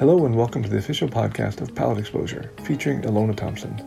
[0.00, 3.78] Hello and welcome to the official podcast of Palate Exposure, featuring Ilona Thompson,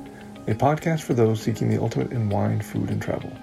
[0.48, 3.34] a podcast for those seeking the ultimate in wine, food, and travel.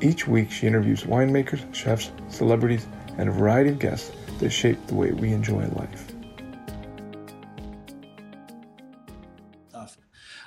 [0.00, 4.10] Each week, she interviews winemakers, chefs, celebrities, and a variety of guests
[4.40, 6.12] that shape the way we enjoy life.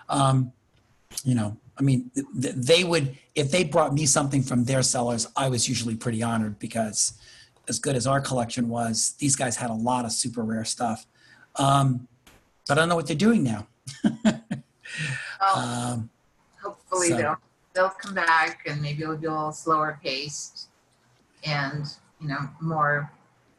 [0.09, 0.51] Um,
[1.23, 5.47] you know, I mean, they would, if they brought me something from their cellars, I
[5.47, 7.13] was usually pretty honored because
[7.69, 11.05] as good as our collection was, these guys had a lot of super rare stuff.
[11.57, 12.07] Um,
[12.67, 13.67] but I don't know what they're doing now.
[14.03, 14.41] Well,
[15.55, 16.09] um,
[16.61, 17.37] hopefully so- they'll
[17.73, 20.67] they'll come back and maybe it'll be a little slower paced
[21.43, 21.85] and
[22.21, 23.11] you know more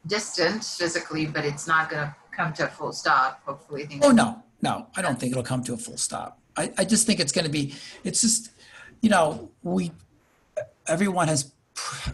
[0.06, 3.42] distant physically, but it's not going to come to a full stop.
[3.44, 4.04] Hopefully things.
[4.04, 6.38] oh, no, no, I don't think it'll come to a full stop.
[6.56, 7.74] I, I just think it's going to be,
[8.04, 8.50] it's just,
[9.00, 9.92] you know, we,
[10.86, 11.52] everyone has,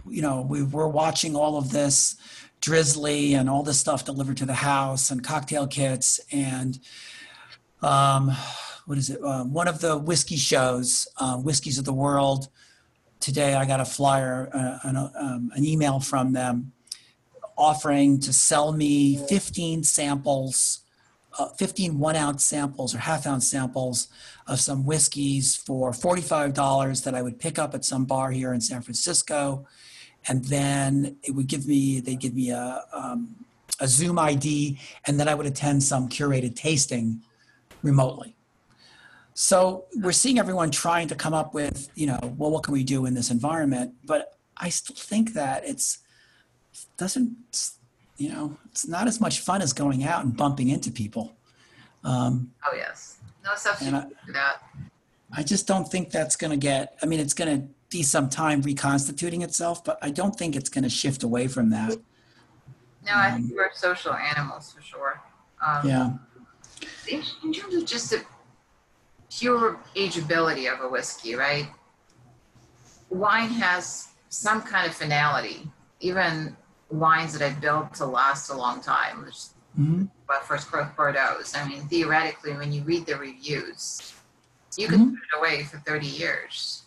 [0.08, 2.16] you know, we we're watching all of this
[2.60, 6.78] Drizly and all this stuff delivered to the house and cocktail kits and
[7.82, 8.30] um,
[8.86, 9.22] what is it?
[9.22, 12.48] Um, one of the whiskey shows, uh, Whiskeys of the World.
[13.20, 16.72] Today, I got a flyer, uh, an, um, an email from them
[17.56, 20.80] offering to sell me 15 samples,
[21.38, 24.08] uh, 15 one ounce samples or half ounce samples
[24.46, 28.60] of some whiskeys for $45 that I would pick up at some bar here in
[28.60, 29.66] San Francisco.
[30.28, 33.34] And then it would give me, they'd give me a, um,
[33.80, 37.22] a Zoom ID, and then I would attend some curated tasting
[37.82, 38.36] remotely.
[39.34, 42.84] So we're seeing everyone trying to come up with, you know, well, what can we
[42.84, 43.94] do in this environment?
[44.04, 45.98] But I still think that it's
[46.96, 47.70] doesn't,
[48.18, 51.32] you know, it's not as much fun as going out and bumping into people.
[52.04, 54.62] Um, Oh yes, no substitute for that.
[55.32, 56.98] I just don't think that's going to get.
[57.02, 60.70] I mean, it's going to be some time reconstituting itself, but I don't think it's
[60.70, 61.98] going to shift away from that.
[63.04, 65.20] No, I Um, think we're social animals for sure.
[65.64, 66.10] Um, Yeah.
[67.08, 68.24] in, in terms of just the
[69.36, 71.68] pure ageability of a whiskey, right?
[73.10, 75.68] Wine has some kind of finality.
[75.98, 76.56] Even
[76.90, 79.36] wines that I've built to last a long time, which
[79.74, 81.54] hmm about first growth Bordeaux's.
[81.56, 84.14] I mean, theoretically, when you read the reviews,
[84.76, 85.10] you can Mhm.
[85.10, 86.84] put it away for 30 years.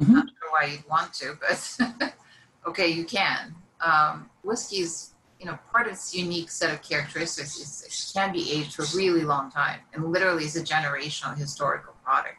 [0.00, 0.26] Mhm.
[0.56, 2.14] Why you'd want to, but
[2.66, 3.54] okay, you can.
[3.82, 8.50] Um, whiskey's, you know, part of its unique set of characteristics is it can be
[8.50, 12.38] aged for a really long time and literally is a generational historical product,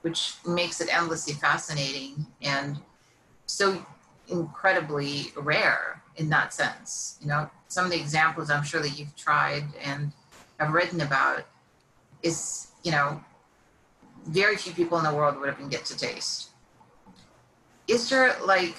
[0.00, 2.78] which makes it endlessly fascinating and
[3.44, 3.84] so
[4.28, 7.18] incredibly rare in that sense.
[7.20, 10.12] You know, some of the examples I'm sure that you've tried and
[10.58, 11.44] have written about
[12.22, 13.22] is, you know,
[14.26, 16.51] very few people in the world would even get to taste.
[17.92, 18.74] Is there like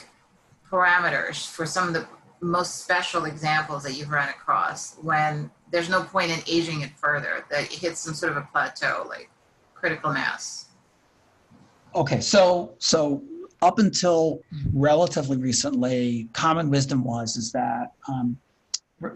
[0.68, 2.07] parameters for some of the
[2.41, 7.46] most special examples that you've run across when there's no point in aging it further,
[7.52, 9.29] that it hits some sort of a plateau, like
[9.75, 10.66] critical mass?
[11.94, 13.22] Okay, so so
[13.62, 14.41] up until
[14.73, 18.35] relatively recently, common wisdom was is that um,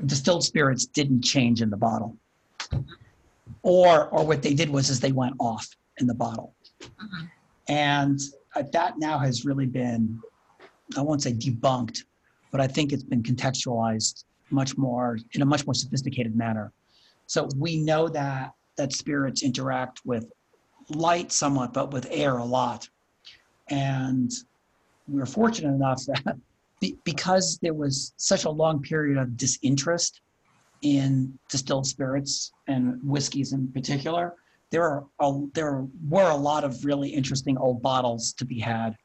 [0.06, 2.16] distilled spirits didn't change in the bottle,
[3.64, 7.30] or or what they did was is they went off in the bottle, Mhm.
[7.68, 8.20] and
[8.58, 10.20] Uh, that now has really been
[10.98, 12.04] I won't say debunked,
[12.52, 16.72] but I think it's been contextualized much more in a much more sophisticated manner.
[17.28, 20.32] So we know that that spirits interact with
[20.90, 22.90] light somewhat, but with air a lot.
[23.70, 24.32] And
[25.08, 26.04] we were fortunate enough
[26.82, 30.22] that because there was such a long period of disinterest
[30.84, 34.36] in distilled spirits and whiskeys in particular,
[34.72, 38.96] there are a, there were a lot of really interesting old bottles to be had.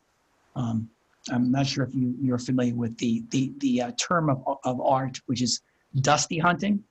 [0.57, 0.89] Um,
[1.31, 4.81] I'm not sure if you, you're familiar with the the the uh, term of, of
[4.81, 5.61] art, which is
[6.01, 6.83] dusty hunting.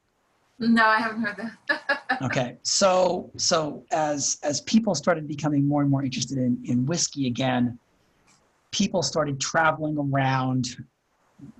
[0.60, 1.98] No, I haven't heard that.
[2.22, 7.26] Okay, so so as as people started becoming more and more interested in in whiskey
[7.26, 7.80] again,
[8.70, 10.68] people started traveling around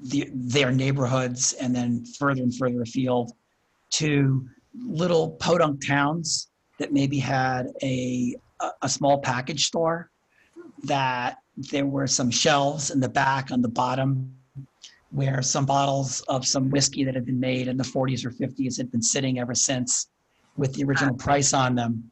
[0.04, 3.32] the, their neighborhoods and then further and further afield
[3.92, 6.51] to little podunk towns
[6.82, 10.10] that maybe had a a, a small package store
[10.84, 14.36] that there were some shelves in the back on the bottom
[15.12, 18.78] where some bottles of some whiskey that had been made in the 40s or 50s
[18.78, 20.08] had been sitting ever since
[20.58, 21.24] with the original ah.
[21.24, 22.10] price on them.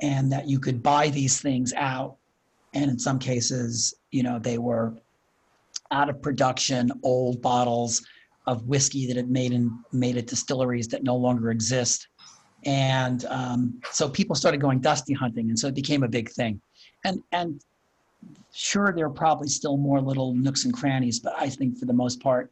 [0.00, 2.16] And that you could buy these things out
[2.72, 4.94] and in some cases you know they were
[5.90, 8.04] out of production old bottles
[8.46, 12.08] of whiskey that had made in made at distilleries that no longer exist
[12.66, 16.60] and um, so people started going dusty hunting and so it became a big thing.
[17.04, 17.62] And and
[18.52, 21.92] sure there are probably still more little nooks and crannies but i think for the
[21.92, 22.50] most part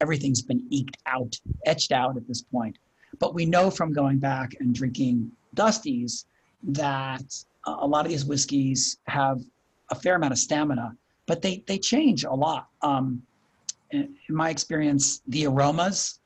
[0.00, 1.34] everything's been eked out
[1.66, 2.76] etched out at this point.
[3.18, 6.24] But we know from going back and drinking Dusties
[6.64, 7.24] that
[7.64, 9.40] a lot of these whiskeys have
[9.90, 10.96] a fair amount of stamina,
[11.26, 12.68] but they they change a lot.
[12.82, 13.22] Um,
[13.92, 16.18] in my experience, the aromas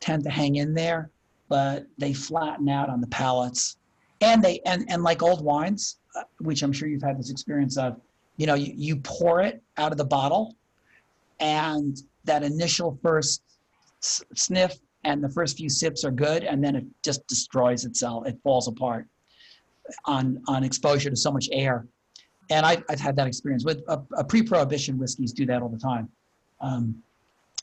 [0.00, 1.10] tend to hang in there,
[1.52, 3.76] but they flatten out on the palates.
[4.22, 7.76] And they and and like old wines, uh, which I'm sure you've had this experience
[7.76, 8.00] of,
[8.38, 10.56] you know, you, you pour it out of the bottle,
[11.40, 11.94] and
[12.24, 13.42] that initial first
[14.02, 18.26] s- sniff and the first few sips are good, and then it just destroys itself.
[18.26, 19.04] It falls apart
[20.06, 21.86] on on exposure to so much air.
[22.48, 25.84] And I, I've had that experience with a, a pre-prohibition whiskeys do that all the
[25.92, 26.08] time.
[26.62, 27.02] Um,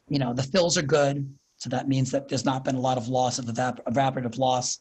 [0.10, 1.16] you know, the fills are good,
[1.60, 4.80] so that means that there's not been a lot of loss of evap- evaporative loss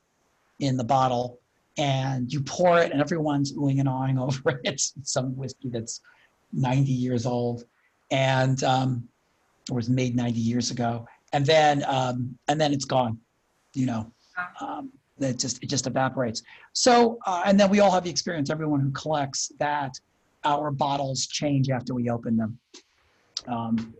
[0.60, 1.40] in the bottle.
[1.76, 4.60] And you pour it, and everyone's oohing and awing over it.
[4.64, 6.00] It's some whiskey that's
[6.52, 7.64] 90 years old,
[8.10, 9.08] and um,
[9.70, 13.18] or was made 90 years ago, and then um, and then it's gone.
[13.74, 14.12] You know,
[14.60, 14.90] um,
[15.20, 16.42] it just it just evaporates.
[16.72, 18.50] So, uh, and then we all have the experience.
[18.50, 19.98] Everyone who collects that
[20.44, 22.58] our bottles change after we open them.
[23.46, 23.94] Um,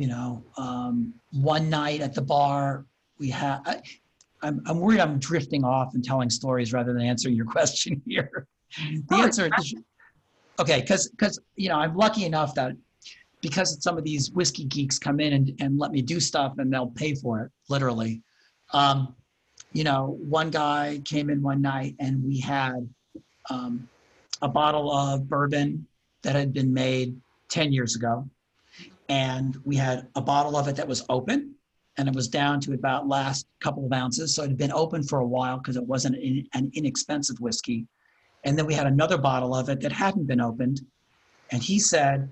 [0.00, 2.86] you know, um, one night at the bar,
[3.18, 3.58] we had.
[3.66, 3.82] I,
[4.42, 8.46] I'm, I'm worried I'm drifting off and telling stories rather than answering your question here.
[9.08, 9.74] The answer is
[10.58, 12.72] okay, because because you know I'm lucky enough that
[13.42, 16.72] because some of these whiskey geeks come in and, and let me do stuff and
[16.72, 18.22] they'll pay for it literally.
[18.72, 19.14] Um,
[19.74, 22.88] you know, one guy came in one night and we had
[23.50, 23.86] um,
[24.40, 25.86] a bottle of bourbon
[26.22, 27.16] that had been made
[27.50, 28.26] 10 years ago.
[29.10, 31.56] And we had a bottle of it that was open
[31.96, 34.32] and it was down to about last couple of ounces.
[34.32, 37.88] So it had been open for a while because it wasn't in, an inexpensive whiskey.
[38.44, 40.82] And then we had another bottle of it that hadn't been opened.
[41.50, 42.30] And he said,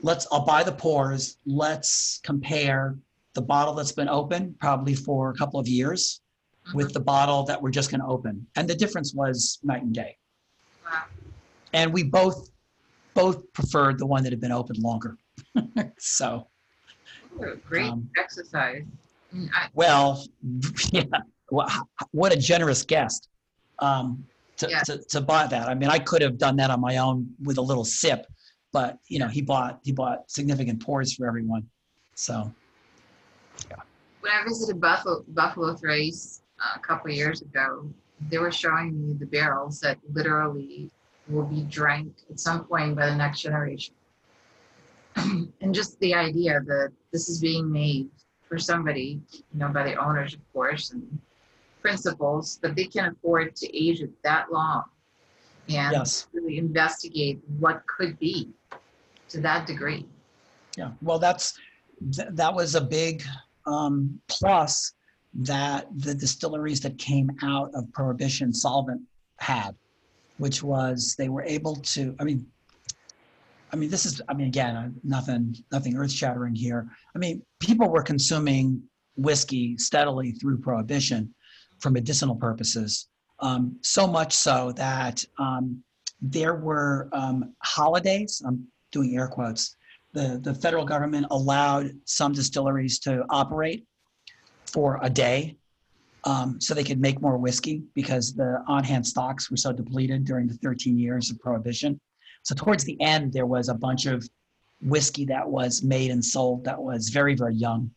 [0.00, 1.36] let's, I'll buy the pours.
[1.44, 2.96] Let's compare
[3.34, 6.22] the bottle that's been open probably for a couple of years
[6.66, 6.78] mm-hmm.
[6.78, 8.46] with the bottle that we're just going to open.
[8.56, 10.16] And the difference was night and day.
[10.86, 11.02] Wow.
[11.74, 12.48] And we both,
[13.12, 15.18] both preferred the one that had been open longer.
[15.98, 16.48] so,
[17.36, 18.84] What Great Um, exercise.
[19.52, 20.24] I- well,
[20.92, 21.02] yeah,
[21.50, 21.68] wha-
[22.12, 23.28] what a generous guest
[23.80, 24.24] um,
[24.58, 24.82] to, Yeah.
[24.82, 25.68] to, to buy that.
[25.68, 28.26] I mean, I could have done that on my own with a little sip,
[28.72, 31.68] but you know, he bought he bought significant pours for everyone.
[32.14, 32.52] So
[33.68, 33.76] yeah.
[34.20, 37.88] When I visited Buffalo, Buffalo Trace uh, a couple of years ago,
[38.30, 40.90] they were showing me the barrels that literally
[41.28, 43.94] will be drank at some point by the next generation.
[45.60, 48.08] and just the idea that this is being made
[48.48, 51.18] for somebody, you know, by the owners, of course, and
[51.82, 54.84] principals, that they can afford to age it that long
[55.68, 58.50] and yes, really investigate what could be
[59.28, 60.06] to that degree.
[60.76, 60.90] yeah.
[61.00, 61.58] Well, that's
[62.14, 63.22] th- that was a big
[63.66, 64.92] um, plus
[65.34, 69.00] that the distilleries that came out of prohibition solvent
[69.38, 69.74] had,
[70.38, 72.14] which was they were able to.
[72.20, 72.46] I mean,
[73.74, 74.22] I mean, this is.
[74.28, 76.88] I mean, again, uh, nothing, nothing earth-shattering here.
[77.12, 78.80] I mean, people were consuming
[79.16, 81.34] whiskey steadily through prohibition
[81.80, 83.08] for medicinal purposes.
[83.40, 85.82] Um, so much so that um,
[86.20, 88.40] there were um, holidays.
[88.46, 89.74] I'm doing air quotes.
[90.12, 93.84] The the federal government allowed some distilleries to operate
[94.66, 95.56] for a day,
[96.22, 100.46] um, so they could make more whiskey because the on-hand stocks were so depleted during
[100.46, 102.00] the 13 years of prohibition.
[102.44, 104.28] So towards the end, there was a bunch of
[104.80, 107.90] whiskey that was made and sold that was very, very young.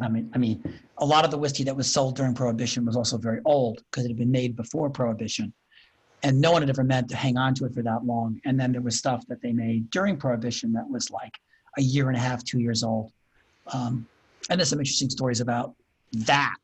[0.00, 0.62] I mean, I mean,
[0.98, 4.04] a lot of the whiskey that was sold during Prohibition was also very old because
[4.04, 5.52] it had been made before Prohibition,
[6.22, 8.40] and no one had ever meant to hang on to it for that long.
[8.44, 11.32] And then there was stuff that they made during Prohibition that was like
[11.78, 13.12] a year and a half, two years old.
[13.72, 14.06] Um,
[14.48, 15.74] and there's some interesting stories about
[16.12, 16.54] that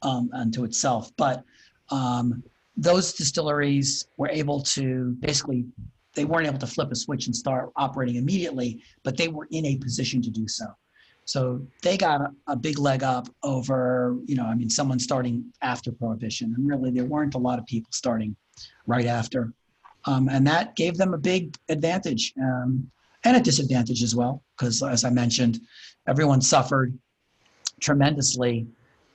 [0.00, 1.10] um, unto itself.
[1.16, 1.44] But
[1.90, 2.42] um,
[2.76, 5.66] those distilleries were able to basically
[6.14, 9.66] they weren't able to flip a switch and start operating immediately, but they were in
[9.66, 10.66] a position to do so.
[11.24, 15.44] So they got a, a big leg up over, you know, I mean, someone starting
[15.62, 18.36] after prohibition, and really there weren't a lot of people starting
[18.86, 19.52] right after,
[20.04, 22.90] um, and that gave them a big advantage um,
[23.24, 25.60] and a disadvantage as well, because as I mentioned,
[26.08, 26.98] everyone suffered
[27.80, 28.66] tremendously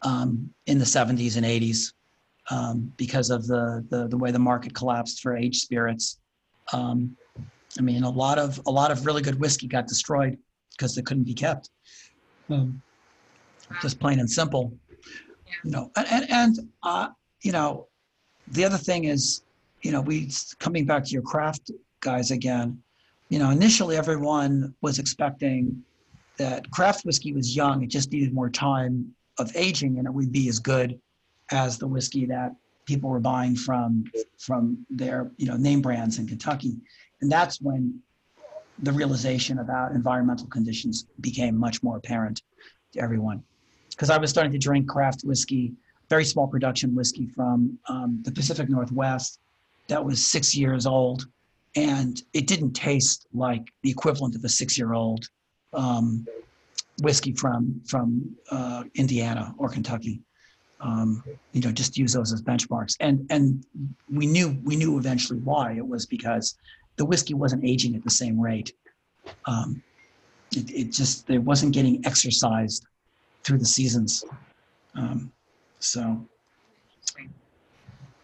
[0.03, 1.93] um, in the 70s and 80s
[2.49, 6.19] um, because of the, the the way the market collapsed for aged spirits.
[6.73, 7.15] Um,
[7.77, 10.37] I mean, a lot of a lot of really good whiskey got destroyed
[10.71, 11.69] because they couldn't be kept.
[12.49, 12.81] Um,
[13.81, 14.73] just plain and simple.
[15.63, 17.09] You know, and and, and uh,
[17.41, 17.87] you know,
[18.47, 19.43] the other thing is,
[19.81, 21.71] you know, we coming back to your craft
[22.01, 22.81] guys again.
[23.29, 25.83] You know, initially everyone was expecting
[26.37, 30.31] that craft whiskey was young; it just needed more time of aging, and it would
[30.31, 30.99] be as good
[31.51, 32.53] as the whiskey that
[32.87, 34.05] people were buying from
[34.39, 36.77] from their you know name brands in Kentucky,
[37.21, 37.99] and that's when
[38.79, 42.41] the realization about environmental conditions became much more apparent
[42.93, 43.43] to everyone.
[43.89, 45.73] Because I was starting to drink craft whiskey,
[46.09, 49.39] very small production whiskey from um, the Pacific Northwest,
[49.87, 51.25] that was six years old,
[51.75, 55.27] and it didn't taste like the equivalent of a six-year-old
[55.73, 56.25] um,
[57.01, 60.21] whiskey from from uh, Indiana or Kentucky.
[60.79, 62.95] Um, you know, just use those as benchmarks.
[62.99, 63.65] And and
[64.11, 66.57] we knew we knew eventually why it was because
[66.97, 68.73] the whiskey wasn't aging at the same rate.
[69.45, 69.81] Um,
[70.55, 72.85] it, it just it wasn't getting exercised
[73.43, 74.23] through the seasons.
[74.95, 75.31] Um,
[75.79, 76.25] so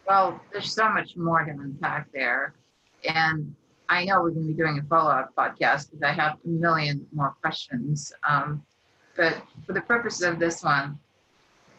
[0.08, 2.54] Well, there's so much more to unpack there.
[3.08, 3.56] And
[3.90, 7.06] I know we're going to be doing a follow-up podcast because I have a million
[7.14, 8.12] more questions.
[8.28, 8.64] Um,
[9.16, 10.98] but for the purposes of this one,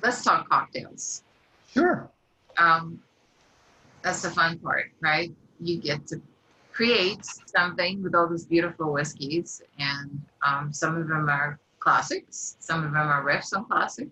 [0.05, 1.23] let's talk cocktails.
[1.73, 2.11] sure,
[2.59, 3.01] Um,
[4.03, 5.33] that's the fun part, right?
[5.61, 6.21] You get to
[6.73, 12.85] create something with all these beautiful whiskeys, and um, some of them are classics, some
[12.85, 14.11] of them are riffs on classics.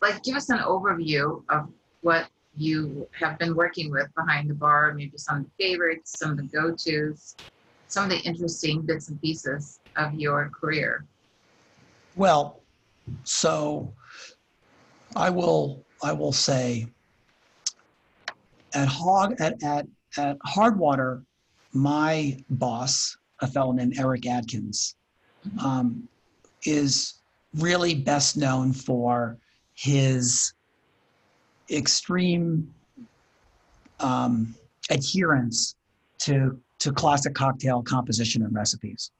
[0.00, 1.68] Like, give us an overview of
[2.02, 6.30] what you have been working with behind the bar, maybe some of the favorites, some
[6.30, 7.34] of the go-tos,
[7.88, 11.04] some of the interesting bits and pieces of your career.
[12.14, 12.60] Well,
[13.24, 13.92] so
[15.16, 16.86] I will I will say
[18.74, 19.86] at Hog at at
[20.18, 21.24] at Hardwater,
[21.72, 24.94] my boss, a fellow named Erik Adkins,
[25.62, 26.06] um,
[26.64, 27.14] is
[27.54, 29.38] really best known for
[29.74, 30.52] his
[31.70, 32.72] extreme
[34.00, 34.54] um,
[34.90, 35.76] adherence
[36.18, 39.10] to to classic cocktail composition and recipes,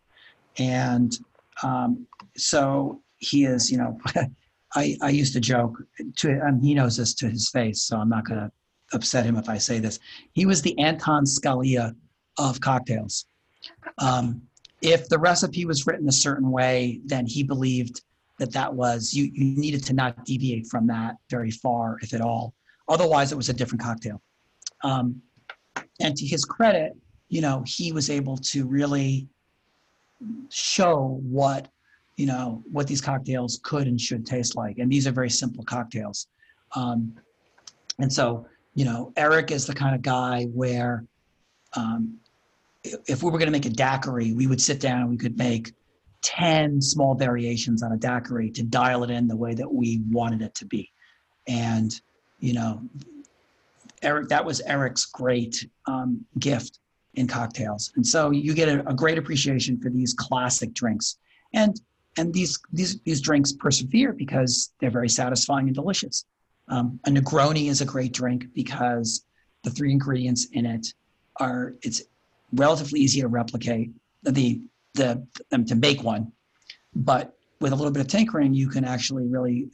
[0.59, 1.19] and
[1.63, 3.99] um, so he is, you know,
[4.77, 5.83] I, I used to joke
[6.17, 8.53] to, and he knows this to his face, so I'm not going to
[8.93, 9.99] upset him if I say this.
[10.33, 11.97] He was the Anton Scalia
[12.39, 13.27] of cocktails.
[13.99, 14.43] Um,
[14.83, 18.03] if the recipe was written a certain way, then he believed
[18.39, 22.21] that that was, you, you needed to not deviate from that very far, if at
[22.21, 22.53] all.
[22.89, 24.21] Otherwise, it was a different cocktail.
[24.85, 25.23] Um,
[26.01, 26.93] and to his credit,
[27.29, 29.27] you know, he was able to really
[30.51, 31.69] show what
[32.17, 34.79] you know what these cocktails could and should taste like.
[34.79, 36.29] And these are very simple cocktails.
[36.75, 37.15] Um,
[37.99, 41.05] and so you know Erik is the kind of guy where
[41.75, 42.19] um,
[42.85, 45.37] if we were going to make a daiquiri we would sit down and we could
[45.37, 45.73] make
[46.23, 50.43] 10 small variations on a daiquiri to dial it in the way that we wanted
[50.43, 50.91] it to be.
[51.47, 51.93] And
[52.41, 52.83] you know
[54.03, 56.81] Erik that was Erik's great um, gift
[57.15, 57.93] in cocktails.
[57.97, 61.17] And so you get a, a great appreciation for these classic drinks.
[61.55, 61.81] And
[62.17, 66.25] and these these these drinks persevere because they're very satisfying and delicious.
[66.69, 69.25] Um, a Negroni is a great drink because
[69.63, 70.87] the three ingredients in it
[71.39, 72.03] are it's
[72.53, 73.91] relatively easy to replicate
[74.23, 74.61] the
[74.95, 76.33] the um, to make one,
[76.95, 79.69] but with a little bit of tinkering, you can actually really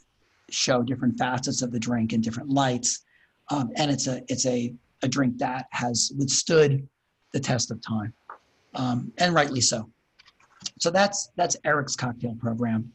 [0.51, 3.05] show different facets of the drink in different lights,
[3.51, 6.87] um, and it's a it's a a drink that has withstood
[7.33, 8.13] the test of time,
[8.75, 9.89] um, and rightly so
[10.79, 12.93] so that's that's Erik's cocktail program,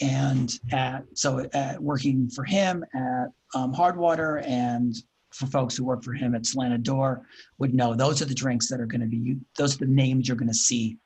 [0.00, 4.94] and at so at working for him at um, Hardwater and
[5.30, 7.22] for folks who work for him at Slanted Door
[7.58, 10.28] would know those are the drinks that are going to be those are the names
[10.28, 10.98] you're going to see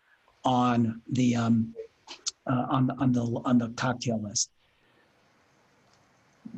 [0.44, 1.74] on the um,
[2.46, 4.50] uh, on the on the on the cocktail list.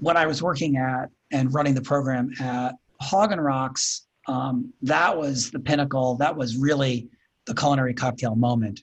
[0.00, 5.16] When I was working at and running the program at Hog and Rocks, um, that
[5.16, 6.16] was the pinnacle.
[6.16, 7.08] That was really
[7.46, 8.82] the culinary cocktail moment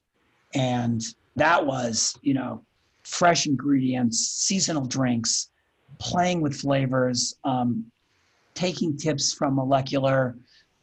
[0.54, 1.02] and
[1.36, 2.64] that was you know
[3.04, 5.50] fresh ingredients seasonal drinks
[6.00, 7.86] playing with flavors um,
[8.54, 10.36] taking tips from molecular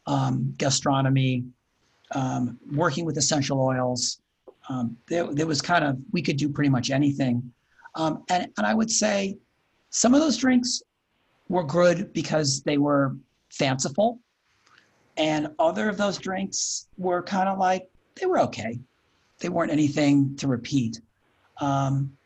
[0.07, 1.45] um, gastronomy
[2.15, 4.21] um, working with essential oils.
[4.69, 7.53] Um, there, there, was kind of we could do pretty much anything.
[7.95, 9.37] Um, and, and i would say
[9.91, 10.83] some of those drinks
[11.51, 13.17] were good because they were
[13.51, 14.19] fanciful.
[15.19, 18.79] And other of those drinks were kind of like they were okay
[19.43, 21.01] they weren't anything to repeat.
[21.61, 22.17] Um,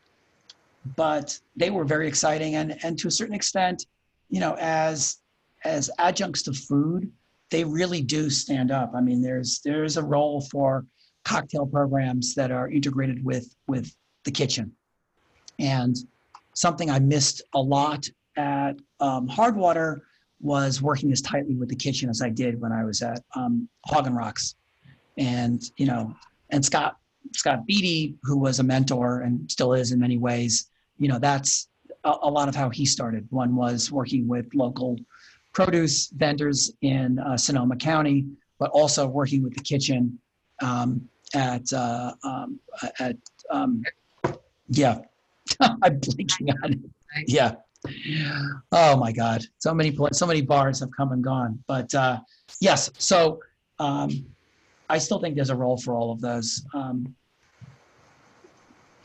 [0.95, 3.85] but they were very exciting and, and to a certain extent,
[4.29, 5.17] you know, as
[5.65, 7.11] as adjuncts to food,
[7.49, 8.93] they really do stand up.
[8.95, 10.85] I mean, there's there's a role for
[11.25, 13.93] cocktail programs that are integrated with with
[14.23, 14.71] the kitchen.
[15.59, 15.97] And
[16.53, 18.07] something I missed a lot
[18.37, 20.01] at um, Hardwater
[20.39, 23.67] was working as tightly with the kitchen as I did when I was at um,
[23.85, 24.55] Hog and Rocks.
[25.17, 26.15] And, you know,
[26.51, 26.97] and Scott
[27.33, 31.67] Scott Beattie, who was a mentor and still is in many ways, you know, that's
[32.03, 33.27] a, a lot of how he started.
[33.29, 34.97] One was working with local
[35.53, 38.25] produce vendors in uh, Sonoma County,
[38.59, 40.19] but also working with the kitchen
[40.61, 42.59] um, at uh, um,
[42.99, 43.15] at
[43.49, 43.83] um,
[44.69, 44.99] yeah.
[45.59, 46.79] I'm blinking on it.
[47.27, 47.55] Yeah.
[48.71, 49.43] Oh my God.
[49.59, 51.63] So many so many bars have come and gone.
[51.67, 52.19] But uh,
[52.59, 53.39] yes, so
[53.79, 54.09] um,
[54.89, 56.65] I still think there's a role for all of those.
[56.73, 57.13] Um,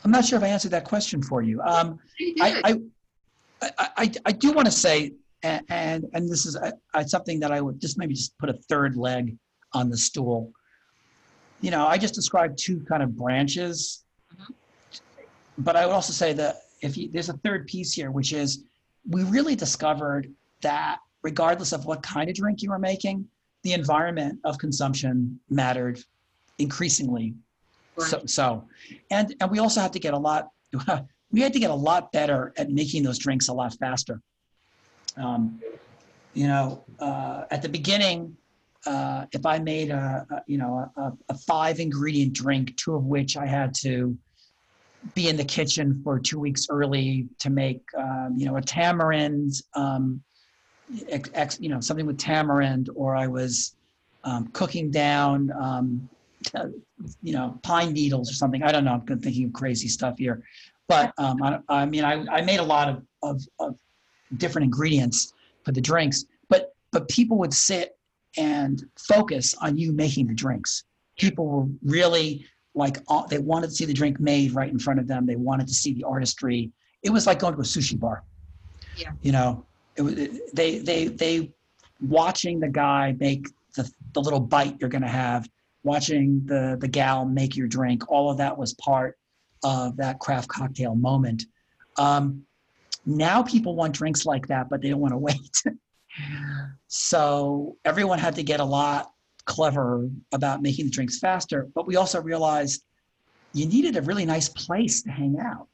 [0.03, 1.61] I'm not sure if I answered that question for you.
[1.61, 2.35] Um, You.
[2.41, 5.13] I, I, I, I, I do want to say,
[5.43, 8.49] a- and and this is uh, uh, something that I would just maybe just put
[8.49, 9.35] a third leg
[9.73, 10.51] on the stool.
[11.61, 14.03] You know, I just described two kind of branches,
[14.35, 14.53] Mhm.
[15.57, 18.63] but I would also say that if you, there's a third piece here, which is
[19.09, 23.27] we really discovered that regardless of what kind of drink you were making,
[23.63, 25.99] the environment of consumption mattered
[26.59, 27.33] increasingly
[27.97, 28.67] so, so,
[29.11, 30.49] and and we also had to get a lot.
[31.31, 34.21] We had to get a lot better at making those drinks a lot faster.
[35.17, 35.59] Um,
[36.35, 38.37] you know, uh, at the beginning,
[38.85, 43.05] uh, if I made a, a you know a, a five ingredient drink, two of
[43.05, 44.15] which I had to
[45.15, 49.53] be in the kitchen for two weeks early to make, um, you know, a tamarind,
[49.73, 50.21] um,
[51.09, 53.75] ex, ex, you know, something with tamarind, or I was
[54.23, 55.51] um, cooking down.
[55.59, 56.09] Um,
[57.21, 58.63] you know, pine needles or something.
[58.63, 59.01] I don't know.
[59.09, 60.43] I'm thinking of crazy stuff here,
[60.87, 63.77] but um, I, I mean, I, I made a lot of, of, of
[64.37, 67.97] different ingredients for the drinks, but but people would sit
[68.37, 70.83] and focus on you making the drinks.
[71.17, 74.99] People were really like uh, they wanted to see the drink made right in front
[74.99, 75.25] of them.
[75.25, 76.71] They wanted to see the artistry.
[77.03, 78.23] It was like going to a sushi bar.
[78.97, 79.11] Yeah.
[79.21, 80.15] You know, it was
[80.53, 81.51] they they they
[82.01, 85.47] watching the guy make the the little bite you're going to have
[85.83, 89.17] watching the the gal make your drink all of that was part
[89.63, 91.43] of that craft cocktail moment.
[91.97, 92.43] Um,
[93.05, 95.63] now people want drinks like that but they don't want to wait.
[96.87, 99.11] So everyone had to get a lot
[99.45, 102.83] clever about making the drinks faster but we also realized
[103.53, 105.67] you needed a really nice place to hang out.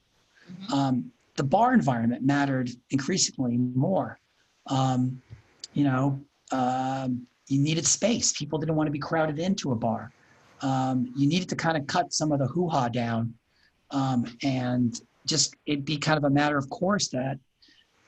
[0.51, 0.73] Mhm.
[0.73, 4.19] um, the bar environment mattered increasingly more
[4.67, 5.21] um,
[5.73, 6.19] you know
[6.51, 8.31] um, you needed space.
[8.33, 10.11] People didn't want to be crowded into a bar.
[10.61, 13.33] Um, you needed to kind of cut some of the hoo ha down
[13.91, 17.39] um, and just it'd be kind of a matter of course that,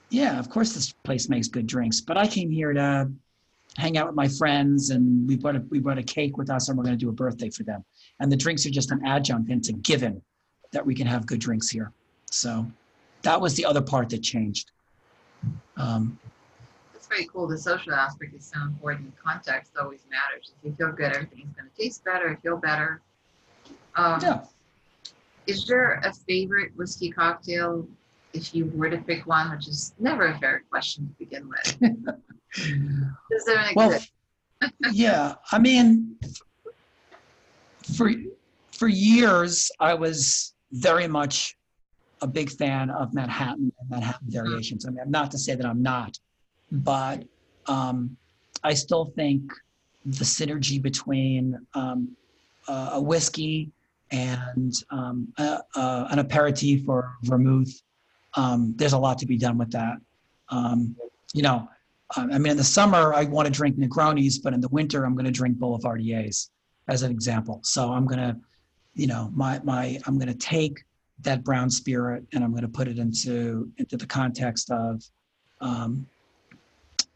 [0.10, 3.10] yeah, of course this place makes good drinks, but I came here to
[3.78, 6.67] hang out with my friends and we brought a, we brought a cake with us
[6.67, 7.86] and we're going to do a birthday for them.
[8.20, 10.22] And the drinks are just an adjunct and it's a given
[10.74, 11.94] that we can have good drinks here.
[12.30, 12.65] So
[13.24, 14.72] that was the other part that changed.
[15.78, 16.20] Um,
[16.96, 17.48] It's very cool.
[17.48, 19.14] The social aspect is so important.
[19.18, 20.54] Context always matters.
[20.58, 22.38] If you feel good, everything's going to taste better.
[22.42, 23.02] Feel better.
[23.96, 24.46] Um, yeah.
[25.48, 27.88] Is there a favorite whiskey cocktail
[28.34, 31.80] if you were to pick one, which is never a fair question to begin with?
[33.32, 34.00] Does there an Well,
[34.92, 36.16] yeah, I mean,
[37.98, 38.12] for
[38.72, 41.58] for years, I was very much
[42.22, 44.86] a big fan of Manhattan and Manhattan variations.
[44.86, 46.18] I mean, not to say that I'm not,
[46.72, 47.24] but
[47.68, 48.16] um,
[48.64, 49.52] I still think
[50.06, 52.16] the synergy between um,
[52.68, 53.72] uh, a whiskey
[54.12, 57.82] and um, a, a, an aperitif or vermouth,
[58.36, 59.98] um, there's a lot to be done with that.
[60.50, 60.96] Um,
[61.34, 61.70] you know,
[62.16, 65.06] I I mean, in the summer, I want to drink Negronis, but in the winter,
[65.06, 66.50] I'm going to drink Boulevardiers
[66.88, 67.62] as an example.
[67.64, 68.36] So I'm going to,
[68.96, 70.84] you know, my, my, I'm going to take
[71.24, 75.04] that brown spirit and I'm going to put it into, into the context of,
[75.60, 76.08] um,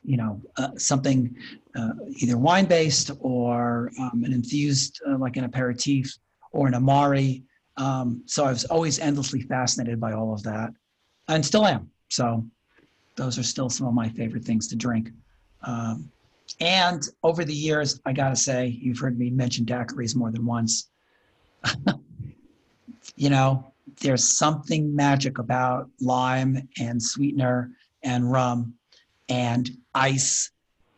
[0.04, 1.36] you know, uh, something
[1.76, 6.12] uh, either wine based or um, an infused, uh, like an aperitif
[6.52, 7.44] or an amari.
[7.78, 10.72] Um, so I was always endlessly fascinated by all of that
[11.28, 11.90] and still am.
[12.10, 12.46] So
[13.16, 15.10] those are still some of my favorite things to drink.
[15.64, 16.12] Um,
[16.60, 20.90] and over the years, I gotta say, you've heard me mention daiquiris more than once.
[23.16, 27.72] you know, there's something magic about lime and sweetener
[28.04, 28.74] and rum
[29.30, 30.52] and ice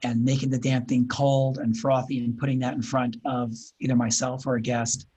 [0.03, 3.95] and making the damn thing cold and frothy and putting that in front of either
[3.95, 5.07] myself or a guest.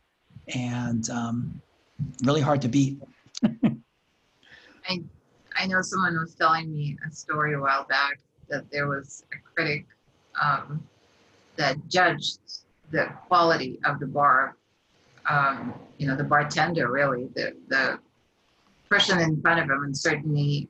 [0.55, 1.61] And um,
[2.23, 2.99] really hard to beat.
[3.45, 5.03] I
[5.57, 9.37] I know someone was telling me a story a while back that there was a
[9.55, 9.87] critic
[10.41, 10.83] um,
[11.57, 12.39] that judged
[12.91, 14.57] the quality of the bar.
[15.29, 17.99] Um, you know, the bartender, really, the the
[18.89, 20.69] person in front of him, and certainly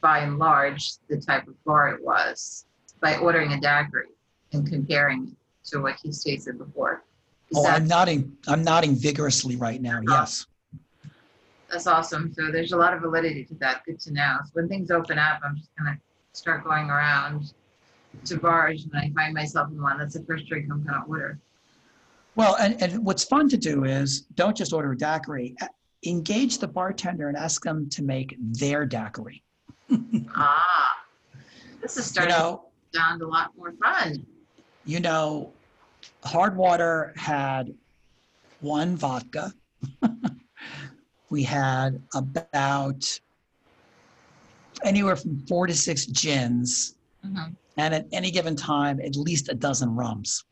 [0.00, 2.66] by and large, the type of bar it was,
[3.00, 4.06] by ordering a daiquiri
[4.52, 7.04] and comparing it to what he's tasted before.
[7.54, 8.36] Oh, I'm nodding.
[8.48, 10.00] I'm nodding vigorously right now.
[10.08, 10.46] Yes.
[11.70, 12.34] That's awesome.
[12.34, 13.84] So there's a lot of validity to that.
[13.86, 14.38] Good to know.
[14.44, 15.98] So when things open up, I'm just gonna
[16.32, 17.52] start going around
[18.26, 19.98] to bars and I find myself in one.
[19.98, 21.38] That's the first drink I'm gonna order.
[22.34, 25.54] Well, and, and what's fun to do is don't just order a daiquiri.
[26.06, 29.42] Engage the bartender and ask them to make their daiquiri.
[30.34, 31.04] Ah,
[31.82, 34.24] this is You starting know, to sound a lot more fun.
[34.84, 35.52] you know,
[36.24, 37.74] hard water had
[38.60, 39.52] one vodka.
[41.30, 43.20] we had about
[44.84, 47.54] anywhere from four to six gins, Mhm.
[47.76, 50.44] and at any given time, at least a dozen rums.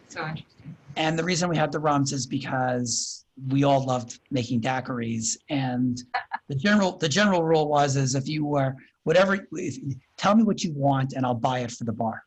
[0.00, 0.76] That's so interesting.
[0.96, 5.36] And the reason we had the rums is because we all loved making daiquiris.
[5.48, 6.00] And
[6.48, 8.74] the general the general rule was is if you were
[9.04, 9.76] whatever, if,
[10.16, 12.24] tell me what you want and I'll buy it for the bar,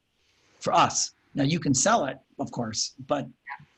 [0.59, 1.11] for us.
[1.33, 3.27] Now you can sell it, of course, but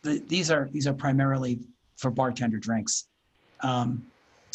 [0.03, 1.59] the, these are these are primarily
[1.95, 3.07] for bartender drinks.
[3.61, 4.05] Um,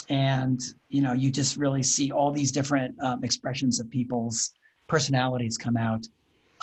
[0.08, 4.52] and you know you just really see all these different um, expressions of people's
[4.88, 6.06] personalities come out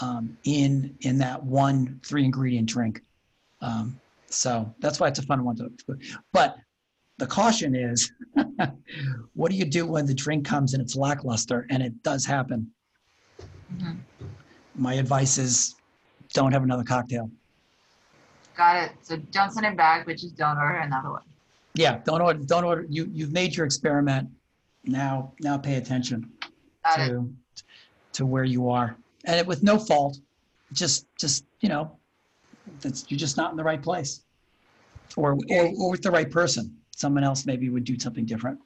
[0.02, 3.02] um, in in that one three ingredient drink.
[3.62, 5.70] Um, so that's why it's a fun one to.
[6.34, 6.56] But
[7.18, 8.12] the caution is,
[9.34, 11.66] what do you do when the drink comes and it's lackluster?
[11.70, 12.72] And it does happen.
[13.74, 13.98] Mhm.
[14.76, 15.76] My advice is,
[16.34, 17.30] don't have another cocktail.
[18.56, 18.92] Got it.
[19.02, 21.24] So don't send it back, but just don't order another one.
[21.76, 22.40] Yeah, don't order.
[22.44, 22.86] Don't order.
[22.90, 24.30] You you've made your experiment.
[24.84, 26.30] Now now pay attention
[26.84, 27.08] Got it.
[27.10, 27.34] to
[28.14, 30.18] to where you are, and it, with no fault.
[30.74, 31.99] Just just you know,
[32.82, 34.22] that's you're just not in the right place,
[35.16, 36.76] or or, or with the right person.
[36.96, 38.60] Someone else maybe would do something different.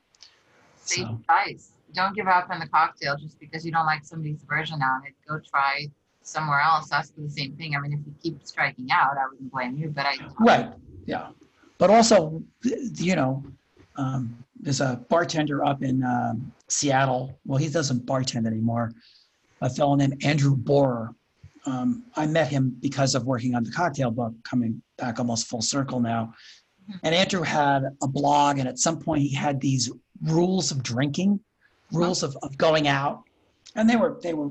[0.77, 1.69] Safe So advice.
[1.93, 5.13] Don't give up on the cocktail just because you don't like somebody's version on it.
[5.27, 5.87] Go try
[6.23, 6.91] somewhere else.
[6.91, 7.75] Ask for the same thing.
[7.75, 9.89] I mean, if you keep striking out, I wouldn't blame you.
[9.89, 10.73] But I right,
[11.05, 11.27] yeah,
[11.77, 13.43] but also you know,
[13.95, 17.37] um, there's a bartender up in um, Seattle.
[17.45, 18.91] Well, he doesn't bartend anymore.
[19.61, 21.13] A fellow named Andrew Bohrer.
[21.65, 25.61] Um, I met him because of working on the cocktail book, coming back almost full
[25.61, 26.33] circle now.
[27.03, 29.89] And Andrew had a blog, and at some point he had these
[30.21, 31.39] rules of drinking,
[31.91, 33.23] rules of, of going out,
[33.75, 34.49] and they were they were,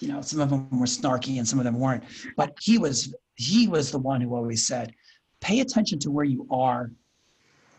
[0.00, 2.04] you know, some of them were snarky and some of them weren't.
[2.36, 4.94] But he was he was the one who always said,
[5.40, 6.90] pay attention to where you are,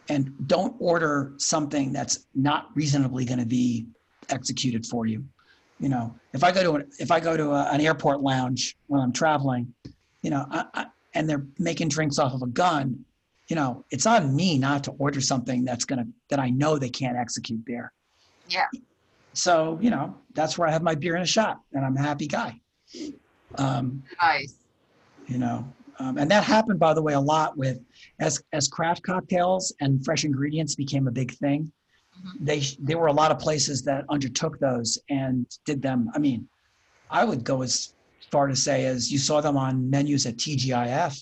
[0.10, 3.88] and don't order something that's not reasonably going to be
[4.30, 5.26] executed for you.
[5.80, 8.78] You know, if I go to an, if I go to a, an airport lounge
[8.88, 9.74] when I'm traveling,
[10.22, 13.04] you know, I, I, and they're making drinks off of a gun,
[13.48, 16.90] you know, it's on me not to order something that's gonna that I know they
[16.90, 17.92] can't execute there.
[18.50, 18.68] Yeah.
[19.34, 22.02] So you know, that's where I have my beer in a shot, and I'm a
[22.02, 22.60] happy guy.
[23.58, 24.56] Um, advice.
[25.28, 27.80] you know, um, and that happened, by the way, a lot with
[28.20, 31.72] as as craft cocktails and fresh ingredients became a big thing.
[32.24, 32.46] Mhm.
[32.46, 36.10] They there were a lot of places that undertook those and did them.
[36.14, 36.48] I mean,
[37.10, 37.94] I would go as
[38.32, 41.22] far to say as you saw them on menus at TGIF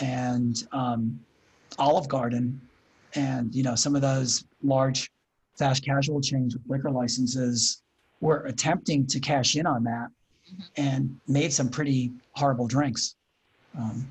[0.00, 1.20] and um,
[1.78, 2.60] Olive Garden,
[3.14, 5.10] and you know some of those large
[5.56, 7.82] fast casual chains with liquor licenses
[8.20, 10.08] were attempting to cash in on that
[10.52, 10.64] Mhm.
[10.76, 13.16] and made some pretty horrible drinks.
[13.76, 14.10] Um,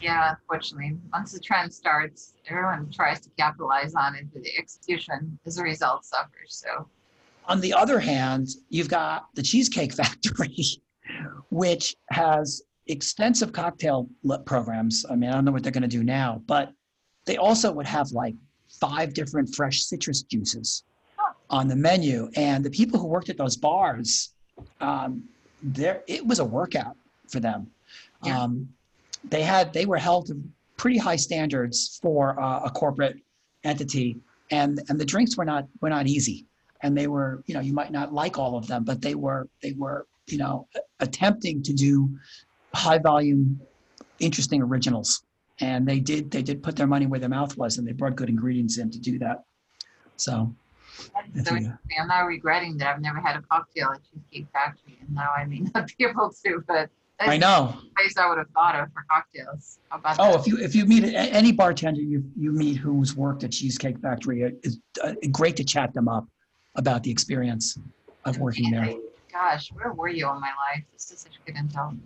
[0.00, 5.38] Yeah, unfortunately, once the trend starts, everyone tries to capitalize on it, but the execution
[5.46, 6.62] as a result suffers.
[6.64, 6.88] So
[7.46, 10.56] on the other hand, you've got the Cheesecake Factory,
[11.50, 14.08] which has extensive cocktail
[14.44, 15.06] programs.
[15.08, 16.72] I mean, I don't know what they're going to do now, but
[17.24, 18.34] they also would have like
[18.80, 20.84] five different fresh citrus juices
[21.50, 22.30] on the menu.
[22.36, 24.34] And the people who worked at those bars,
[24.80, 25.24] um,
[25.62, 26.96] there it was a workout
[27.28, 27.68] for them.
[28.24, 28.40] Yeah.
[28.40, 28.68] Um,
[29.24, 30.42] they had they were held to
[30.76, 33.16] pretty high standards for uh, a corporate
[33.64, 34.16] entity,
[34.50, 36.46] and and the drinks were not were not easy
[36.82, 39.48] and they were you know you might not like all of them but they were
[39.62, 40.66] they were you know
[41.00, 42.08] attempting to do
[42.74, 43.60] high volume
[44.18, 45.24] interesting originals
[45.60, 48.16] and they did they did put their money where their mouth was and they brought
[48.16, 49.44] good ingredients in to do that
[50.16, 50.54] so
[51.34, 51.78] that's so interesting.
[51.98, 55.44] I'm now regretting that I've never had a cocktail at Cheesecake Factory, and now I
[55.44, 56.62] may not be able to.
[56.68, 59.78] But that's i know the place I would have thought of for cocktails.
[59.90, 60.40] How about oh that?
[60.40, 63.98] if you if you meet a- any bartender you you meet who's worked at cheesecake
[64.00, 66.26] factory it's uh, great to chat them up
[66.74, 67.78] about the experience
[68.24, 68.94] of working there
[69.32, 70.84] Gosh, where were you all my life?
[70.92, 71.98] This is such good intel.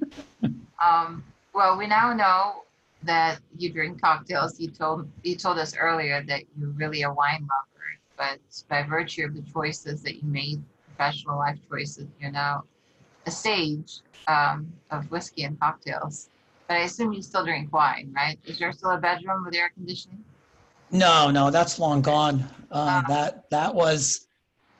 [0.84, 2.62] um, well, we now know
[3.02, 4.60] that you drink cocktails.
[4.60, 7.84] You told you told us earlier that you're really a wine lover,
[8.16, 8.38] but
[8.68, 12.62] by virtue of the choices that you made, professional life choices, you're now
[13.26, 16.30] a stage um, of whiskey and cocktails.
[16.68, 18.38] But I assume you still drink wine, right?
[18.44, 20.24] Is there still a bedroom with air conditioning?
[20.90, 22.48] No, no, that's long gone.
[22.70, 24.26] Uh, that that was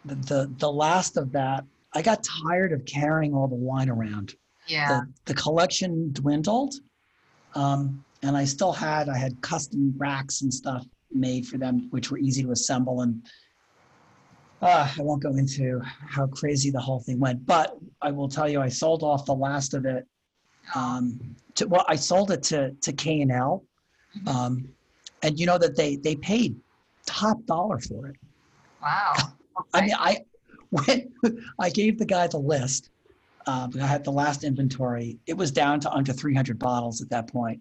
[0.05, 1.65] the, the the last of that.
[1.95, 4.35] I got tired of carrying all the wine around.
[4.67, 4.89] Yeah.
[4.89, 6.75] The, the collection dwindled,
[7.55, 12.11] um, and I still had I had custom racks and stuff made for them, which
[12.11, 13.03] were easy to assemble.
[13.03, 13.25] And
[14.62, 18.49] uh, I won't go into how crazy the whole thing went, but I will tell
[18.49, 20.07] you, I sold off the last of it.
[20.75, 21.21] Um,
[21.55, 23.64] to, well, I sold it to to K and L,
[24.16, 24.29] Mhm.
[24.29, 24.69] um,
[25.23, 26.57] and you know that they they paid
[27.07, 28.16] top dollar for it.
[28.83, 29.14] Wow.
[29.73, 30.19] I mean, I
[30.71, 31.12] when
[31.59, 32.90] I gave the guy the list,
[33.47, 35.19] um, I had the last inventory.
[35.27, 37.61] It was down to under 300 bottles at that point,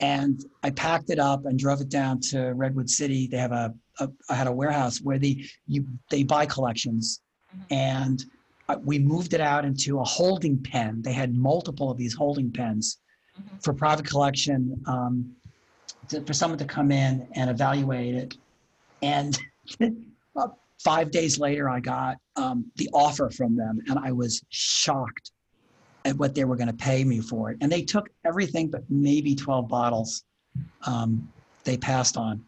[0.00, 3.26] and I packed it up and drove it down to Redwood City.
[3.26, 7.20] They have a, a I had a warehouse where the you they buy collections,
[7.54, 7.64] Mhm.
[7.70, 8.24] and
[8.68, 11.02] uh, we moved it out into a holding pen.
[11.02, 12.98] They had multiple of these holding pens
[13.38, 13.62] Mhm.
[13.64, 15.34] for private collection um,
[16.08, 18.34] to, for someone to come in and evaluate it.
[19.02, 19.38] And
[20.84, 25.30] five days later, I got um, the offer from them, and I was shocked
[26.04, 27.58] at what they were going to pay me for it.
[27.60, 30.24] And they took everything but maybe 12 bottles
[30.86, 31.28] um,
[31.64, 32.44] they passed on.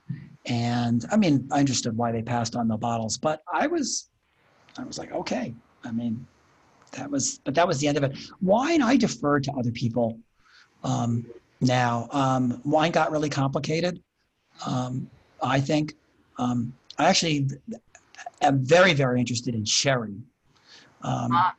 [0.46, 4.10] And I mean, I understood why they passed on the bottles, but I was,
[4.78, 5.54] I was like, okay.
[5.84, 6.26] I mean,
[6.92, 8.16] that was, but that was the end of it.
[8.42, 10.18] Wine, I defer to other people
[10.82, 11.26] um,
[11.60, 12.08] now.
[12.10, 14.02] Um, wine got really complicated,
[14.66, 15.08] um,
[15.42, 15.94] I think.
[16.38, 17.48] Um, I actually
[18.42, 20.16] am very, very interested in sherry
[21.04, 21.54] um, Ah,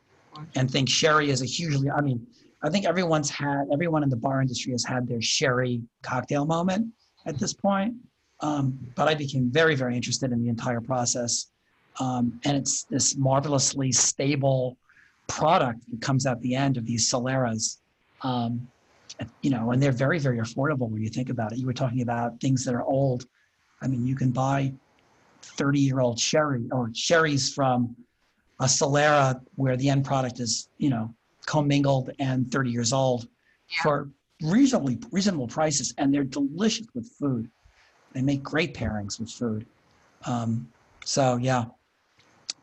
[0.54, 2.26] and think sherry is a hugely, I mean,
[2.62, 6.92] I think everyone's had, everyone in the bar industry has had their sherry cocktail moment
[7.26, 7.94] at this point.
[8.40, 11.46] Um, but I became very, very interested in the entire process.
[12.00, 14.76] Um, and it's this marvelously stable
[15.28, 17.78] product that comes out the end of these Soleras.
[18.22, 18.68] Um,
[19.40, 21.58] you know, and they're very, very affordable when you think about it.
[21.58, 23.24] You were talking about things that are old.
[23.80, 24.72] I mean, you can buy
[25.42, 27.96] 30 year old sherry or sherries from
[28.60, 31.14] a Solera where the end product is, you know,
[31.46, 33.28] commingled and 30 years old
[33.70, 33.82] Yeah.
[33.82, 34.10] for
[34.42, 37.50] reasonably reasonable prices, and they're delicious with food.
[38.16, 39.66] They make great pairings with food.
[40.24, 40.72] Um,
[41.04, 41.66] so yeah,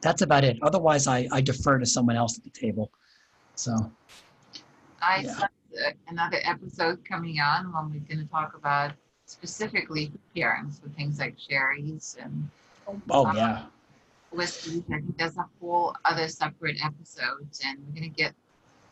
[0.02, 0.58] that's about it.
[0.64, 2.92] Otherwise, I, I defer to someone else at the table.
[3.54, 3.72] So
[5.00, 5.36] I Yeah.
[5.36, 5.46] saw
[6.08, 8.94] another episode coming on when we're going to talk about
[9.28, 12.50] specifically pairings with things like sherries and
[13.12, 13.66] oh Uh, yeah,
[14.32, 14.82] whiskeys.
[14.92, 18.34] I think there's a whole other separate episode, and we're going to get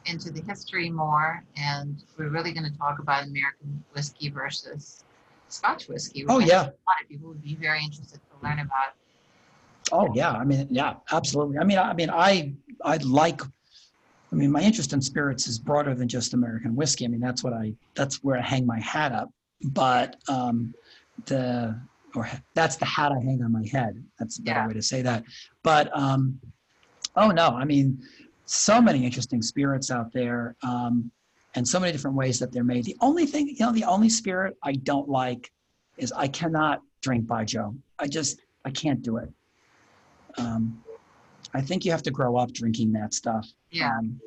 [0.05, 5.03] into the history more, and we're really going to talk about American whiskey versus
[5.51, 6.25] Scotch whiskey.
[6.29, 8.93] oh yeah, a lot of people would be very interested to learn about.
[9.91, 10.31] oh yeah.
[10.31, 11.57] I mean yeah, absolutely.
[11.57, 13.41] I mean I, I mean I I like.
[14.33, 17.03] I mean, my interest in spirits is broader than just American whiskey.
[17.03, 19.29] I mean, that's what I that's where I hang my hat up.
[19.61, 20.73] But um,
[21.25, 21.77] the
[22.15, 24.01] or that's the hat I hang on my head.
[24.19, 24.67] That's a better Yeah.
[24.67, 25.25] way to say that.
[25.63, 26.39] But um,
[27.17, 28.01] oh no, I mean,
[28.45, 31.11] so many interesting spirits out there, um,
[31.55, 32.85] and so many different ways that they're made.
[32.85, 35.51] The only thing, you know, the only spirit I don't like
[35.97, 37.75] is I cannot drink Baijiu.
[37.99, 39.29] I just I can't do it.
[40.37, 40.83] Um,
[41.53, 43.47] I think you have to grow up drinking that stuff.
[43.71, 43.97] Yeah.
[43.97, 44.21] Um,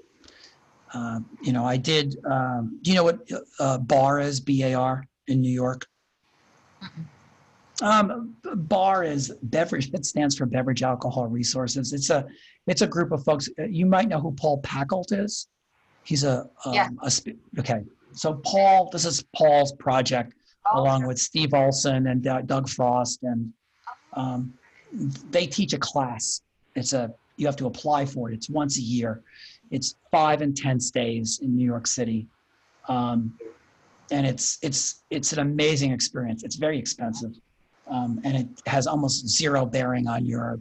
[0.92, 2.16] uh, you know, I did.
[2.24, 4.40] Um, do you know what uh, bar is?
[4.40, 5.86] B A R in New York.
[7.82, 9.92] Um, bar is beverage.
[9.92, 11.92] It stands for Beverage Alcohol Resources.
[11.92, 12.26] It's a
[12.66, 13.48] it's a group of folks.
[13.58, 15.48] uh, You might know who Paul Pacult is.
[16.04, 16.88] He's a, um, Yeah.
[17.02, 17.10] a
[17.60, 17.80] okay.
[18.12, 20.34] So Paul, this is Paul's project
[20.66, 21.08] Oh, along sure.
[21.08, 23.52] with Steve Olson and Doug Frost, and
[24.14, 24.54] um,
[25.28, 26.40] they teach a class.
[26.74, 28.34] It's a you have to apply for it.
[28.34, 29.22] It's once a year.
[29.70, 32.28] It's five and ten stays in New York City,
[32.88, 33.34] um,
[34.10, 36.44] and it's it's it's an amazing experience.
[36.44, 37.32] It's very expensive,
[37.86, 40.60] um, and it has almost zero bearing on your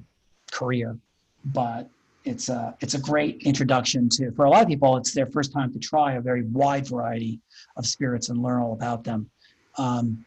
[0.52, 0.98] career,
[1.46, 1.90] but
[2.26, 4.96] it's a it's a great introduction to for a lot of people.
[4.98, 7.42] It's their first time to try a very wide variety
[7.76, 9.30] of spirits and learn all about them.
[9.78, 10.26] Um,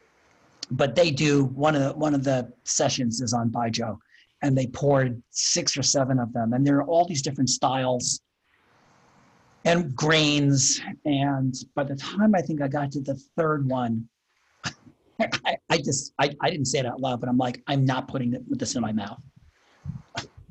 [0.70, 3.98] but they do one of the one of the sessions is on Baijiu,
[4.42, 8.20] and they poured six or seven of them, and there are all these different styles
[9.64, 10.80] and grains.
[11.04, 14.08] And by the time I think I got to the third one,
[15.20, 18.08] I, I just I, I didn't say it out loud, but I'm like I'm not
[18.08, 19.20] putting this in my mouth.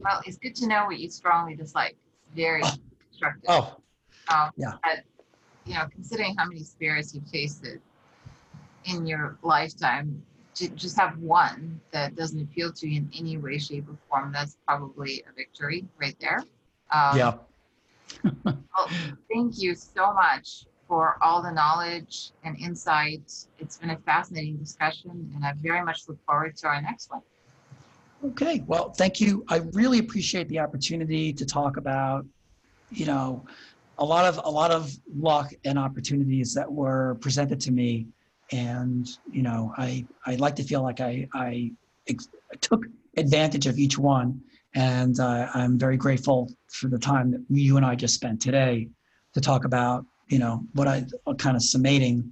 [0.06, 1.98] Well, it's good to know what you strongly dislike.
[2.36, 2.74] Very Oh.
[3.10, 3.50] constructive.
[3.50, 3.82] Oh
[4.30, 4.74] Um, Yeah.
[4.84, 5.04] But,
[5.66, 7.82] you know, considering how many spirits you've tasted
[8.86, 10.24] in your lifetime,
[10.56, 14.32] to just have one that doesn't appeal to you in any way, shape, or form,
[14.32, 16.40] that's probably a victory right there.
[16.92, 17.38] Um, yeah,
[18.78, 18.90] Well,
[19.32, 23.48] thank you so much for all the knowledge and insight.
[23.58, 27.22] It's been a fascinating discussion, and I very much look forward to our next one.
[28.30, 29.46] Okay, well, thank you.
[29.50, 32.26] I really appreciate the opportunity to talk about,
[32.90, 33.46] you know,
[34.00, 38.08] a lot of a lot of luck and opportunities that were presented to me,
[38.52, 41.72] and you know, I I like to feel like I I
[42.08, 42.28] ex-
[42.62, 42.86] took
[43.16, 44.42] advantage of each one,
[44.74, 48.90] and uh, I'm very grateful for the time that you and I just spent today
[49.34, 51.06] to talk about, you know, what I
[51.38, 52.32] kind of summating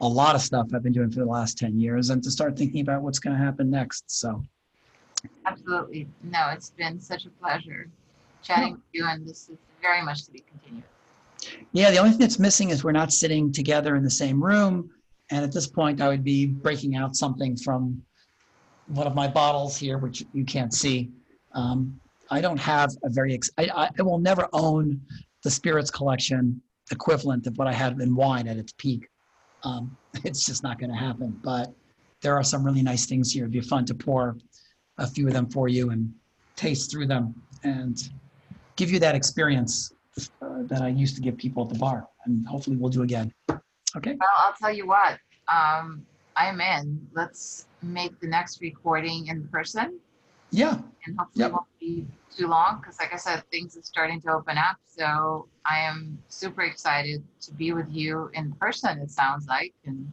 [0.00, 2.56] a lot of stuff I've been doing for the last 10 years and to start
[2.56, 4.04] thinking about what's going to happen next.
[4.08, 4.42] So,
[5.46, 6.08] Absolutely.
[6.22, 7.88] No, it's been such a pleasure
[8.42, 10.84] chatting with you, and this is very much to be continued.
[11.72, 14.90] yeah, the only thing that's missing is we're not sitting together in the same room.
[15.30, 18.02] And at this point, I would be breaking out something from
[18.86, 21.10] one of my bottles here, which you can't see.
[21.52, 21.98] Um,
[22.30, 25.00] I don't have a very, ex- I, I, I will never own
[25.42, 26.60] the spirits collection
[26.90, 29.08] equivalent of what I had in wine at its peak.
[29.62, 31.38] Um, it's just not going to happen.
[31.42, 31.72] But
[32.20, 33.44] there are some really nice things here.
[33.44, 34.36] It'd be fun to pour
[34.98, 36.12] a few of them for you and
[36.56, 38.10] taste through them and
[38.76, 39.92] give you that experience
[40.42, 42.06] uh, that I used to give people at the bar.
[42.26, 43.32] And hopefully we'll do again.
[43.96, 44.16] Okay.
[44.18, 46.04] Well, I'll tell you what, um,
[46.36, 47.06] I'm in.
[47.12, 50.00] Let's make the next recording in person,
[50.50, 50.80] Yeah.
[51.06, 51.50] and hopefully Yep.
[51.50, 54.76] it won't be too long because, like I said, things are starting to open up.
[54.84, 58.98] So I am super excited to be with you in person.
[58.98, 60.12] It sounds like, and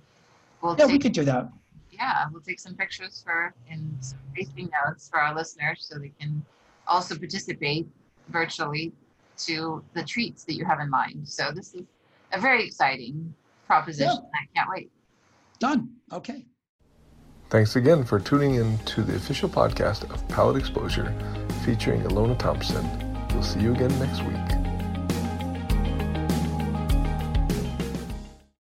[0.61, 1.49] we'll Yeah, we could do that.
[1.91, 6.11] Yeah, we'll take some pictures for and some tasting notes for our listeners so they
[6.19, 6.43] can
[6.87, 7.87] also participate
[8.29, 8.93] virtually
[9.37, 11.27] to the treats that you have in mind.
[11.27, 11.83] So this is
[12.31, 13.33] a very exciting
[13.67, 14.23] proposition.
[14.33, 14.91] I can't wait.
[15.59, 15.89] Done.
[16.11, 16.45] Okay.
[17.49, 21.13] Thanks again for tuning in to the official podcast of Palate Exposure
[21.65, 22.87] featuring Ilona Thompson.
[23.33, 24.60] We'll see you again next week.